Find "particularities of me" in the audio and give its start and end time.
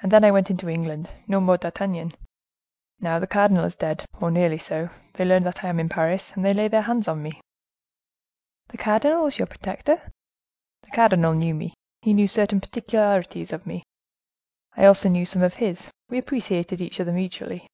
12.60-13.82